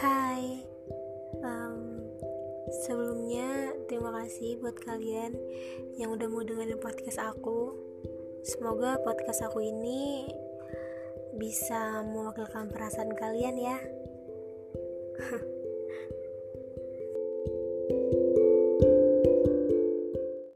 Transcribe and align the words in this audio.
Hai. 0.00 0.64
Um, 1.44 2.08
Sebelumnya 2.88 3.76
terima 3.84 4.16
kasih 4.16 4.56
buat 4.64 4.80
kalian 4.80 5.36
yang 6.00 6.16
udah 6.16 6.24
mau 6.24 6.40
dengerin 6.40 6.80
podcast 6.80 7.20
aku. 7.20 7.76
Semoga 8.40 8.96
podcast 9.04 9.44
aku 9.44 9.60
ini 9.60 10.24
bisa 11.36 12.00
mewakilkan 12.08 12.72
perasaan 12.72 13.12
kalian 13.12 13.60
ya. 13.60 13.76
Thank 17.90 18.12
you 18.16 18.29